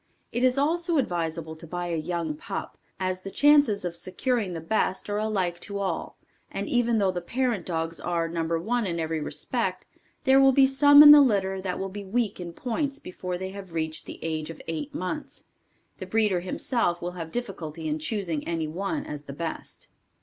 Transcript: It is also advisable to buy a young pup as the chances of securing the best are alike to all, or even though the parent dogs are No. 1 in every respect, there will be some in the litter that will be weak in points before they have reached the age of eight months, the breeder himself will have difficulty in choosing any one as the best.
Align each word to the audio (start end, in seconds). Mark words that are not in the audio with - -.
It 0.31 0.43
is 0.43 0.57
also 0.57 0.97
advisable 0.97 1.55
to 1.55 1.67
buy 1.67 1.89
a 1.89 1.95
young 1.95 2.33
pup 2.33 2.79
as 2.99 3.21
the 3.21 3.29
chances 3.29 3.85
of 3.85 3.95
securing 3.95 4.53
the 4.53 4.59
best 4.59 5.07
are 5.11 5.19
alike 5.19 5.59
to 5.59 5.77
all, 5.77 6.17
or 6.51 6.61
even 6.61 6.97
though 6.97 7.11
the 7.11 7.21
parent 7.21 7.67
dogs 7.67 7.99
are 7.99 8.27
No. 8.27 8.43
1 8.59 8.87
in 8.87 8.99
every 8.99 9.19
respect, 9.19 9.85
there 10.23 10.39
will 10.41 10.53
be 10.53 10.65
some 10.65 11.03
in 11.03 11.11
the 11.11 11.21
litter 11.21 11.61
that 11.61 11.77
will 11.77 11.87
be 11.89 12.03
weak 12.03 12.39
in 12.39 12.51
points 12.51 12.97
before 12.97 13.37
they 13.37 13.51
have 13.51 13.73
reached 13.73 14.07
the 14.07 14.17
age 14.23 14.49
of 14.49 14.59
eight 14.67 14.95
months, 14.95 15.43
the 15.99 16.07
breeder 16.07 16.39
himself 16.39 16.99
will 16.99 17.11
have 17.11 17.31
difficulty 17.31 17.87
in 17.87 17.99
choosing 17.99 18.47
any 18.47 18.67
one 18.67 19.05
as 19.05 19.25
the 19.25 19.33
best. 19.33 19.87